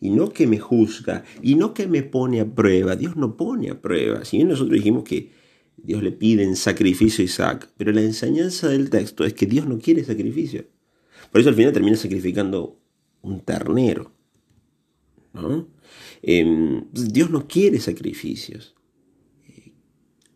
Y 0.00 0.10
no 0.10 0.30
que 0.30 0.46
me 0.46 0.58
juzga. 0.58 1.24
Y 1.42 1.56
no 1.56 1.74
que 1.74 1.86
me 1.86 2.02
pone 2.02 2.40
a 2.40 2.46
prueba. 2.46 2.96
Dios 2.96 3.16
no 3.16 3.36
pone 3.36 3.70
a 3.70 3.80
prueba. 3.80 4.24
Si 4.24 4.38
bien 4.38 4.48
nosotros 4.48 4.74
dijimos 4.74 5.04
que 5.04 5.30
Dios 5.76 6.02
le 6.02 6.12
pide 6.12 6.44
en 6.44 6.56
sacrificio 6.56 7.22
a 7.22 7.26
Isaac. 7.26 7.70
Pero 7.76 7.92
la 7.92 8.00
enseñanza 8.00 8.68
del 8.68 8.88
texto 8.88 9.24
es 9.24 9.34
que 9.34 9.46
Dios 9.46 9.66
no 9.66 9.78
quiere 9.78 10.04
sacrificio. 10.04 10.66
Por 11.30 11.40
eso 11.40 11.50
al 11.50 11.56
final 11.56 11.72
termina 11.72 11.96
sacrificando 11.96 12.78
un 13.20 13.40
ternero. 13.40 14.12
¿no? 15.32 15.68
Em, 16.22 16.84
Dios 16.92 17.30
no 17.30 17.46
quiere 17.48 17.80
sacrificios. 17.80 18.74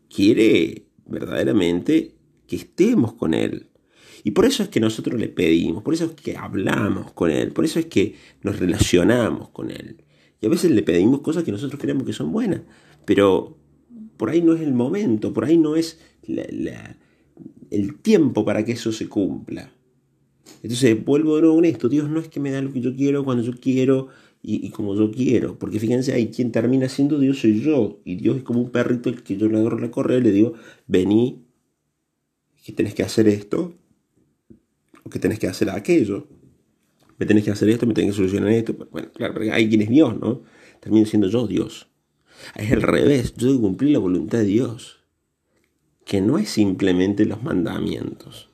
Quiere 0.08 0.86
verdaderamente 1.06 2.16
que 2.46 2.56
estemos 2.56 3.14
con 3.14 3.34
Él. 3.34 3.68
Y 4.26 4.32
por 4.32 4.44
eso 4.44 4.64
es 4.64 4.70
que 4.70 4.80
nosotros 4.80 5.20
le 5.20 5.28
pedimos, 5.28 5.84
por 5.84 5.94
eso 5.94 6.06
es 6.06 6.10
que 6.20 6.36
hablamos 6.36 7.12
con 7.12 7.30
Él, 7.30 7.52
por 7.52 7.64
eso 7.64 7.78
es 7.78 7.86
que 7.86 8.16
nos 8.42 8.58
relacionamos 8.58 9.50
con 9.50 9.70
Él. 9.70 9.98
Y 10.40 10.46
a 10.46 10.48
veces 10.48 10.72
le 10.72 10.82
pedimos 10.82 11.20
cosas 11.20 11.44
que 11.44 11.52
nosotros 11.52 11.80
creemos 11.80 12.02
que 12.02 12.12
son 12.12 12.32
buenas, 12.32 12.62
pero 13.04 13.56
por 14.16 14.30
ahí 14.30 14.42
no 14.42 14.54
es 14.54 14.62
el 14.62 14.72
momento, 14.74 15.32
por 15.32 15.44
ahí 15.44 15.56
no 15.56 15.76
es 15.76 16.00
el 16.26 18.00
tiempo 18.02 18.44
para 18.44 18.64
que 18.64 18.72
eso 18.72 18.90
se 18.90 19.08
cumpla. 19.08 19.72
Entonces 20.60 21.04
vuelvo 21.04 21.36
de 21.36 21.42
nuevo 21.42 21.60
en 21.60 21.66
esto, 21.66 21.88
Dios 21.88 22.10
no 22.10 22.18
es 22.18 22.26
que 22.26 22.40
me 22.40 22.50
da 22.50 22.60
lo 22.60 22.72
que 22.72 22.80
yo 22.80 22.96
quiero 22.96 23.24
cuando 23.24 23.44
yo 23.44 23.52
quiero 23.52 24.08
y, 24.42 24.70
como 24.70 24.96
yo 24.96 25.12
quiero, 25.12 25.56
porque 25.56 25.78
fíjense, 25.78 26.12
ahí 26.12 26.32
quien 26.32 26.50
termina 26.50 26.88
siendo 26.88 27.20
Dios 27.20 27.38
soy 27.38 27.60
yo, 27.60 28.00
y 28.04 28.16
Dios 28.16 28.38
es 28.38 28.42
como 28.42 28.60
un 28.60 28.70
perrito 28.70 29.08
el 29.08 29.22
que 29.22 29.36
yo 29.36 29.48
le 29.48 29.56
agarro 29.56 29.78
la 29.78 29.92
correa 29.92 30.18
y 30.18 30.22
le 30.22 30.32
digo, 30.32 30.54
vení, 30.88 31.44
que 32.64 32.72
tenés 32.72 32.94
que 32.94 33.04
hacer 33.04 33.28
esto, 33.28 33.72
o 35.06 35.10
que 35.10 35.20
tenés 35.20 35.38
que 35.38 35.46
hacer 35.46 35.70
aquello. 35.70 36.26
Me 37.18 37.26
tenés 37.26 37.44
que 37.44 37.52
hacer 37.52 37.68
esto, 37.70 37.86
me 37.86 37.94
tenés 37.94 38.10
que 38.10 38.16
solucionar 38.16 38.50
esto. 38.50 38.74
Bueno, 38.90 39.08
claro, 39.14 39.34
porque 39.34 39.52
hay 39.52 39.68
quien 39.68 39.82
es 39.82 39.88
Dios, 39.88 40.18
¿no? 40.18 40.42
Termino 40.80 41.06
siendo 41.06 41.28
yo 41.28 41.46
Dios. 41.46 41.88
Es 42.56 42.72
el 42.72 42.82
revés, 42.82 43.34
yo 43.36 43.46
debo 43.46 43.60
cumplir 43.62 43.92
la 43.92 44.00
voluntad 44.00 44.38
de 44.38 44.44
Dios, 44.44 44.98
que 46.04 46.20
no 46.20 46.38
es 46.38 46.50
simplemente 46.50 47.24
los 47.24 47.42
mandamientos. 47.42 48.50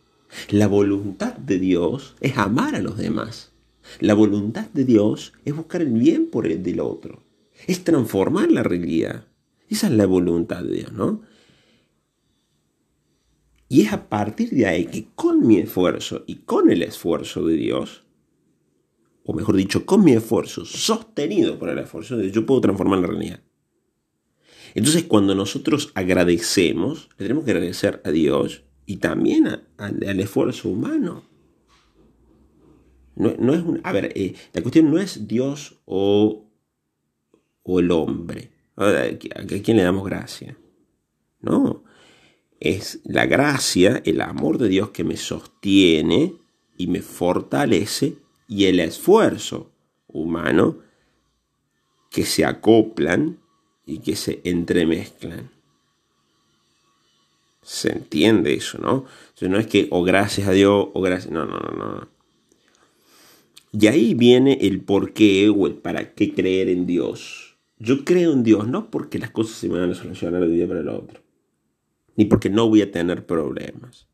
La 0.51 0.69
voluntad 0.69 1.37
de 1.37 1.59
Dios 1.59 2.15
es 2.21 2.37
amar 2.39 2.75
a 2.75 2.83
los 2.83 2.97
demás. 2.97 3.53
La 3.99 4.15
voluntad 4.15 4.69
de 4.73 4.85
Dios 4.85 5.33
es 5.45 5.57
buscar 5.57 5.83
el 5.83 5.93
bien 5.93 6.27
por 6.27 6.47
el 6.47 6.63
del 6.63 6.81
otro. 6.81 7.23
Es 7.67 7.83
transformar 7.83 8.53
la 8.53 8.63
realidad. 8.63 9.27
Esa 9.69 9.89
es 9.89 9.95
la 9.95 10.07
voluntad 10.07 10.63
de 10.63 10.77
Dios, 10.77 10.93
¿no? 10.93 11.23
Y 13.73 13.81
es 13.81 13.93
a 13.95 14.07
partir 14.11 14.51
de 14.51 14.67
ahí 14.67 14.85
que 14.85 15.07
con 15.15 15.47
mi 15.47 15.57
esfuerzo 15.57 16.25
y 16.27 16.41
con 16.41 16.71
el 16.71 16.83
esfuerzo 16.83 17.47
de 17.47 17.55
Dios, 17.55 18.05
o 19.25 19.33
mejor 19.33 19.57
dicho, 19.57 19.87
con 19.87 20.05
mi 20.05 20.13
esfuerzo 20.13 20.67
sostenido 20.67 21.59
por 21.59 21.71
el 21.71 21.79
esfuerzo 21.79 22.19
de 22.19 22.25
Dios, 22.25 22.35
yo 22.35 22.45
puedo 22.45 22.61
transformar 22.61 22.99
la 22.99 23.07
realidad. 23.07 23.41
Entonces, 24.75 25.05
cuando 25.05 25.35
nosotros 25.35 25.91
agradecemos, 25.95 27.09
le 27.17 27.25
tenemos 27.25 27.47
que 27.47 27.53
agradecer 27.53 28.03
a 28.05 28.11
Dios 28.11 28.63
y 28.85 28.99
también 28.99 29.63
al 29.79 30.21
esfuerzo 30.21 30.69
humano. 30.69 31.25
No, 33.17 33.55
es 33.55 33.65
a 33.85 33.93
ver, 33.93 34.13
eh, 34.15 34.35
la 34.53 34.61
cuestión 34.61 34.91
no 34.91 34.99
es 34.99 35.27
Dios 35.27 35.81
o, 35.87 36.45
o 37.63 37.81
el 37.81 37.91
hombre. 37.91 38.53
¿A, 38.77 39.05
quién 39.17 39.79
le 39.79 39.83
damos 39.83 40.05
gracia? 40.05 40.59
No. 41.41 41.85
Es 42.65 43.01
la 43.03 43.27
gracia, 43.27 44.03
el 44.05 44.21
amor 44.21 44.59
de 44.59 44.69
Dios 44.69 44.91
que 44.91 45.03
me 45.03 45.17
sostiene 45.17 46.35
y 46.77 46.87
me 46.87 47.03
fortalece 47.03 48.19
y 48.47 48.67
el 48.67 48.79
esfuerzo 48.79 49.73
humano 50.07 50.79
que 52.09 52.25
se 52.25 52.45
acoplan 52.45 53.41
y 53.85 53.99
que 53.99 54.15
se 54.15 54.41
entremezclan. 54.45 55.51
Se 57.63 57.91
entiende 57.91 58.55
eso, 58.55 58.79
¿no? 58.79 59.07
no 59.41 59.59
es 59.59 59.67
que 59.67 59.89
o 59.91 60.05
gracias 60.05 60.47
a 60.47 60.53
Dios 60.53 60.89
o 60.93 61.01
gracias. 61.01 61.33
No, 61.33 61.45
no, 61.45 61.59
no, 61.59 61.73
no. 61.77 62.09
Y 63.73 63.89
ahí 63.89 64.15
viene 64.15 64.59
el 64.61 64.83
por 64.83 65.13
qué 65.13 65.49
o 65.49 65.67
el 65.67 65.75
para 65.75 66.13
qué 66.15 66.33
creer 66.33 66.69
en 66.69 66.87
Dios. 66.87 67.57
Yo 67.79 68.05
creo 68.05 68.33
en 68.33 68.45
Dios 68.45 68.69
no 68.69 68.89
porque 68.89 69.19
las 69.19 69.31
cosas 69.31 69.57
se 69.57 69.69
me 69.69 69.81
van 69.81 69.91
a 69.91 69.95
solucionar 69.95 70.43
de 70.43 70.47
un 70.47 70.55
día 70.55 70.69
para 70.69 70.81
el 70.81 70.89
otro, 70.89 71.22
ni 72.17 72.25
porque 72.25 72.51
no 72.51 72.69
voy 72.69 72.83
a 72.83 72.91
tener 72.91 73.27
problemas. 73.27 74.09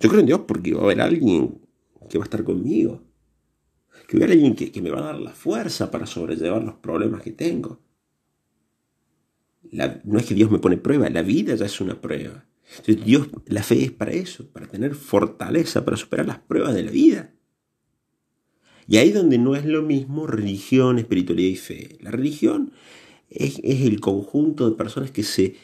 Yo 0.00 0.08
creo 0.08 0.20
en 0.20 0.26
Dios 0.26 0.42
porque 0.46 0.74
va 0.74 0.80
a 0.80 0.84
haber 0.84 1.00
alguien 1.00 1.60
que 2.08 2.18
va 2.18 2.24
a 2.24 2.26
estar 2.26 2.44
conmigo, 2.44 3.02
que 4.06 4.16
va 4.16 4.22
a 4.22 4.26
haber 4.26 4.38
alguien 4.38 4.54
que, 4.54 4.82
me 4.82 4.90
va 4.90 5.00
a 5.00 5.12
dar 5.12 5.20
la 5.20 5.32
fuerza 5.32 5.90
para 5.90 6.06
sobrellevar 6.06 6.62
los 6.62 6.74
problemas 6.74 7.22
que 7.22 7.32
tengo 7.32 7.80
no 10.04 10.18
es 10.18 10.26
que 10.26 10.34
Dios 10.34 10.50
me 10.50 10.58
pone 10.58 10.76
prueba, 10.76 11.08
la 11.10 11.22
vida 11.22 11.54
ya 11.54 11.66
es 11.66 11.80
una 11.80 12.00
prueba. 12.00 12.46
Dios, 12.86 13.28
la 13.46 13.62
fe 13.62 13.84
es 13.84 13.92
para 13.92 14.12
eso, 14.12 14.46
para 14.50 14.66
tener 14.66 14.94
fortaleza, 14.94 15.84
para 15.84 15.96
superar 15.96 16.26
las 16.26 16.38
pruebas 16.38 16.74
de 16.74 16.82
la 16.82 16.90
vida. 16.90 17.34
Y 18.86 18.96
ahí 18.98 19.10
donde 19.10 19.38
no 19.38 19.54
es 19.54 19.64
lo 19.64 19.82
mismo 19.82 20.26
religión, 20.26 20.98
espiritualidad 20.98 21.50
y 21.50 21.56
fe. 21.56 21.98
La 22.00 22.10
religión 22.10 22.72
es, 23.30 23.60
el 23.62 24.00
conjunto 24.00 24.68
de 24.68 24.76
personas 24.76 25.10
que 25.10 25.22
se, 25.22 25.56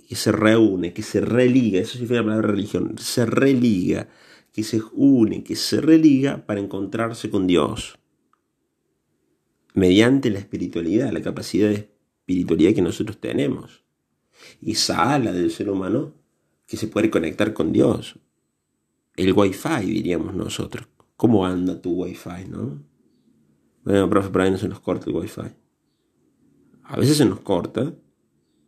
que 0.00 0.16
se 0.16 0.32
reúne, 0.32 0.94
que 0.94 1.02
se 1.02 1.20
religa, 1.20 1.80
eso 1.80 1.92
significa 1.92 2.20
la 2.20 2.26
palabra 2.26 2.48
religión, 2.48 2.96
se 2.98 3.26
religa, 3.26 4.08
que 4.50 4.62
se 4.62 4.80
une, 4.92 5.44
que 5.44 5.54
se 5.54 5.80
religa 5.80 6.46
para 6.46 6.60
encontrarse 6.60 7.28
con 7.28 7.46
Dios. 7.46 7.98
Mediante 9.74 10.30
la 10.30 10.38
espiritualidad, 10.38 11.12
la 11.12 11.22
capacidad 11.22 11.68
de 11.68 11.90
espiritualidad 12.20 12.74
que 12.74 12.82
nosotros 12.82 13.18
tenemos. 13.18 13.84
Esa 14.62 15.14
ala 15.14 15.32
del 15.32 15.50
ser 15.50 15.68
humano 15.70 16.14
que 16.66 16.76
se 16.76 16.88
puede 16.88 17.10
conectar 17.10 17.52
con 17.52 17.72
Dios. 17.72 18.18
El 19.16 19.32
wifi, 19.34 19.84
diríamos 19.84 20.34
nosotros. 20.34 20.88
¿Cómo 21.16 21.46
anda 21.46 21.80
tu 21.80 22.02
wifi, 22.02 22.46
no? 22.48 22.82
Bueno, 23.84 24.08
profe, 24.08 24.30
por 24.30 24.40
ahí 24.40 24.50
no 24.50 24.58
se 24.58 24.68
nos 24.68 24.80
corta 24.80 25.10
el 25.10 25.16
wifi. 25.16 25.42
A 26.84 26.96
veces 26.96 27.18
se 27.18 27.24
nos 27.24 27.40
corta 27.40 27.94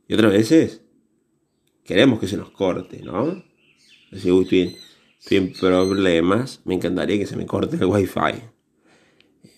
y 0.06 0.14
otras 0.14 0.32
veces 0.32 0.83
queremos 1.84 2.18
que 2.18 2.26
se 2.26 2.36
nos 2.36 2.50
corte, 2.50 3.02
¿no? 3.02 3.44
Si 4.12 4.30
estoy, 4.30 4.76
estoy 5.20 5.54
problemas, 5.58 6.60
me 6.64 6.74
encantaría 6.74 7.18
que 7.18 7.26
se 7.26 7.36
me 7.36 7.46
corte 7.46 7.76
el 7.76 7.84
wifi. 7.84 8.42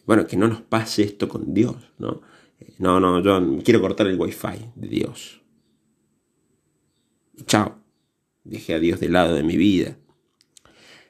Bueno, 0.04 0.26
que 0.26 0.36
no 0.36 0.48
nos 0.48 0.62
pase 0.62 1.02
esto 1.02 1.28
con 1.28 1.54
Dios, 1.54 1.76
¿no? 1.98 2.22
No, 2.78 3.00
no, 3.00 3.22
yo 3.22 3.58
quiero 3.62 3.80
cortar 3.80 4.06
el 4.06 4.18
wifi 4.18 4.70
de 4.74 4.88
Dios. 4.88 5.40
chao. 7.46 7.82
Dejé 8.44 8.74
a 8.74 8.78
Dios 8.78 9.00
de 9.00 9.08
lado 9.08 9.34
de 9.34 9.42
mi 9.42 9.56
vida. 9.56 9.98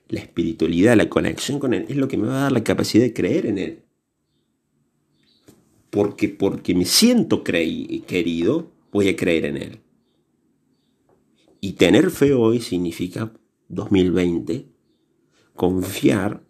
La 0.08 0.20
espiritualidad, 0.20 0.96
la 0.96 1.10
conexión 1.10 1.58
con 1.58 1.74
Él, 1.74 1.84
es 1.88 1.96
lo 1.96 2.08
que 2.08 2.16
me 2.16 2.28
va 2.28 2.38
a 2.38 2.42
dar 2.44 2.52
la 2.52 2.64
capacidad 2.64 3.04
de 3.04 3.12
creer 3.12 3.44
en 3.46 3.58
Él. 3.58 3.82
Porque, 5.90 6.28
porque 6.30 6.74
me 6.74 6.86
siento 6.86 7.44
querido, 7.44 8.72
voy 8.90 9.08
a 9.08 9.16
creer 9.16 9.44
en 9.44 9.56
Él. 9.58 9.80
Y 11.60 11.72
tener 11.72 12.10
fe 12.10 12.34
hoy 12.34 12.60
significa 12.60 13.32
2020, 13.68 14.68
confiar 15.54 16.44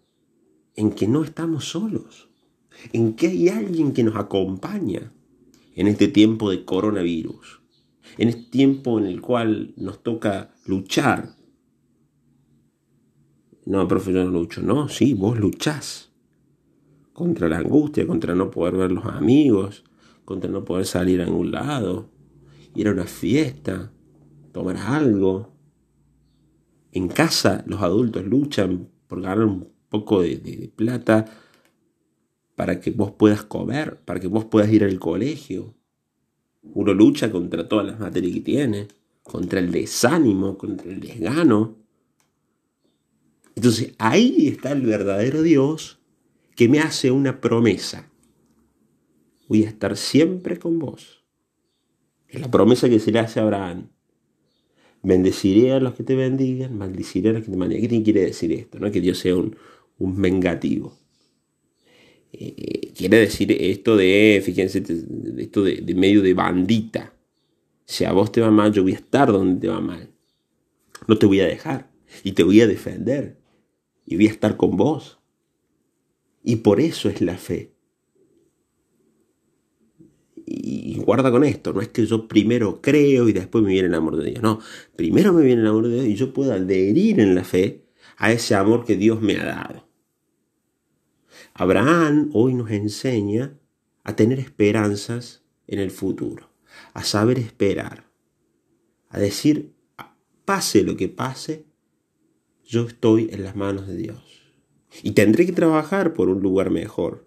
en 0.75 0.91
que 0.91 1.07
no 1.07 1.23
estamos 1.23 1.65
solos 1.65 2.27
en 2.93 3.13
que 3.13 3.27
hay 3.27 3.49
alguien 3.49 3.93
que 3.93 4.03
nos 4.03 4.15
acompaña 4.15 5.11
en 5.75 5.87
este 5.87 6.07
tiempo 6.07 6.49
de 6.49 6.65
coronavirus, 6.65 7.61
en 8.17 8.29
este 8.29 8.43
tiempo 8.49 8.99
en 8.99 9.05
el 9.05 9.21
cual 9.21 9.73
nos 9.77 10.01
toca 10.01 10.53
luchar. 10.65 11.35
No, 13.65 13.87
profe, 13.87 14.13
yo 14.13 14.23
no 14.23 14.31
lucho. 14.31 14.61
No, 14.61 14.87
sí, 14.89 15.13
vos 15.13 15.37
luchás 15.37 16.11
contra 17.13 17.49
la 17.49 17.57
angustia, 17.57 18.07
contra 18.07 18.35
no 18.35 18.49
poder 18.49 18.75
ver 18.75 18.91
los 18.91 19.05
amigos, 19.05 19.83
contra 20.23 20.49
no 20.49 20.63
poder 20.63 20.85
salir 20.85 21.21
a 21.21 21.25
ningún 21.25 21.51
lado, 21.51 22.09
ir 22.75 22.87
a 22.87 22.91
una 22.91 23.05
fiesta, 23.05 23.91
tomar 24.57 24.77
algo. 24.77 25.53
En 26.91 27.09
casa 27.09 27.63
los 27.67 27.79
adultos 27.83 28.25
luchan 28.25 28.89
por 29.07 29.21
ganar 29.21 29.45
un 29.45 29.69
poco 29.87 30.23
de, 30.23 30.71
plata 30.75 31.25
para 32.55 32.79
que 32.79 32.89
vos 32.89 33.11
puedas 33.11 33.43
comer, 33.43 33.99
para 34.03 34.19
que 34.19 34.25
vos 34.25 34.45
puedas 34.45 34.71
ir 34.71 34.83
al 34.83 34.97
colegio. 34.97 35.75
Uno 36.63 36.91
lucha 36.95 37.31
contra 37.31 37.69
todas 37.69 37.85
las 37.85 37.99
materias 37.99 38.33
que 38.33 38.41
tiene, 38.41 38.87
contra 39.21 39.59
el 39.59 39.71
desánimo, 39.71 40.57
contra 40.57 40.91
el 40.91 41.01
desgano. 41.01 41.75
Entonces 43.55 43.93
ahí 43.99 44.47
está 44.47 44.71
el 44.71 44.81
verdadero 44.81 45.43
Dios 45.43 45.99
que 46.55 46.67
me 46.67 46.79
hace 46.79 47.11
una 47.11 47.39
promesa. 47.41 48.09
Voy 49.47 49.65
a 49.65 49.69
estar 49.69 49.95
siempre 49.95 50.57
con 50.57 50.79
vos. 50.79 51.23
Es 52.27 52.41
la 52.41 52.49
promesa 52.49 52.89
que 52.89 52.99
se 52.99 53.11
le 53.11 53.19
hace 53.19 53.39
a 53.39 53.43
Abraham. 53.43 53.89
Bendeciré 55.03 55.73
a 55.73 55.79
los 55.79 55.93
que 55.93 56.03
te 56.03 56.15
bendigan, 56.15 56.77
maldiciré 56.77 57.29
a 57.29 57.33
los 57.33 57.43
que 57.43 57.51
te 57.51 57.57
maldigan. 57.57 57.87
¿Qué 57.89 58.03
quiere 58.03 58.21
decir 58.21 58.51
esto? 58.51 58.79
No 58.79 58.91
que 58.91 59.01
Dios 59.01 59.19
sea 59.19 59.35
un, 59.35 59.55
un 59.99 60.21
vengativo. 60.21 60.97
Eh, 62.33 62.91
quiere 62.95 63.17
decir 63.19 63.51
esto 63.51 63.95
de, 63.95 64.41
fíjense, 64.43 64.83
esto 65.37 65.63
de, 65.63 65.77
de, 65.77 65.95
medio 65.95 66.21
de 66.21 66.33
bandita. 66.33 67.13
Si 67.85 68.03
a 68.03 68.11
vos 68.11 68.31
te 68.31 68.41
va 68.41 68.51
mal, 68.51 68.73
yo 68.73 68.83
voy 68.83 68.93
a 68.93 68.97
estar 68.97 69.31
donde 69.31 69.61
te 69.61 69.67
va 69.67 69.79
mal. 69.79 70.09
No 71.07 71.17
te 71.17 71.25
voy 71.25 71.39
a 71.39 71.47
dejar 71.47 71.89
y 72.23 72.33
te 72.33 72.43
voy 72.43 72.61
a 72.61 72.67
defender 72.67 73.37
y 74.05 74.15
voy 74.15 74.27
a 74.27 74.31
estar 74.31 74.57
con 74.57 74.75
vos. 74.77 75.19
Y 76.43 76.57
por 76.57 76.79
eso 76.79 77.09
es 77.09 77.21
la 77.21 77.37
fe. 77.37 77.76
Guarda 81.07 81.31
con 81.31 81.45
esto, 81.45 81.71
no 81.71 81.79
es 81.79 81.87
que 81.87 82.05
yo 82.05 82.27
primero 82.27 82.81
creo 82.81 83.29
y 83.29 83.31
después 83.31 83.63
me 83.63 83.71
viene 83.71 83.87
el 83.87 83.95
amor 83.95 84.17
de 84.17 84.29
Dios, 84.29 84.43
no, 84.43 84.59
primero 84.97 85.31
me 85.31 85.41
viene 85.41 85.61
el 85.61 85.67
amor 85.67 85.87
de 85.87 85.93
Dios 85.95 86.05
y 86.05 86.15
yo 86.15 86.33
puedo 86.33 86.51
adherir 86.51 87.21
en 87.21 87.33
la 87.33 87.45
fe 87.45 87.85
a 88.17 88.33
ese 88.33 88.55
amor 88.55 88.83
que 88.83 88.97
Dios 88.97 89.21
me 89.21 89.37
ha 89.37 89.45
dado. 89.45 89.87
Abraham 91.53 92.29
hoy 92.33 92.55
nos 92.55 92.71
enseña 92.71 93.57
a 94.03 94.17
tener 94.17 94.37
esperanzas 94.37 95.45
en 95.65 95.79
el 95.79 95.91
futuro, 95.91 96.51
a 96.93 97.05
saber 97.05 97.39
esperar, 97.39 98.11
a 99.07 99.17
decir, 99.17 99.73
pase 100.43 100.83
lo 100.83 100.97
que 100.97 101.07
pase, 101.07 101.65
yo 102.65 102.85
estoy 102.85 103.29
en 103.31 103.43
las 103.43 103.55
manos 103.55 103.87
de 103.87 103.95
Dios. 103.95 104.43
Y 105.03 105.11
tendré 105.11 105.45
que 105.45 105.53
trabajar 105.53 106.13
por 106.13 106.27
un 106.27 106.41
lugar 106.41 106.69
mejor. 106.69 107.25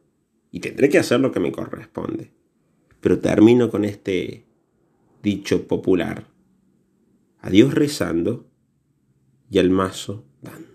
Y 0.50 0.60
tendré 0.60 0.90
que 0.90 0.99
hacer 0.99 1.20
lo 1.20 1.32
que 1.32 1.40
me 1.40 1.52
corresponde. 1.52 2.32
Pero 3.00 3.19
termino 3.19 3.71
con 3.71 3.85
este 3.85 4.45
dicho 5.23 5.66
popular. 5.66 6.26
A 7.40 7.50
Dios 7.50 7.75
rezando 7.75 8.47
y 9.50 9.59
al 9.59 9.71
mazo 9.71 10.25
dando. 10.42 10.69